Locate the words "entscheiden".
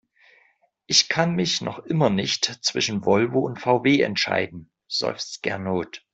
4.01-4.71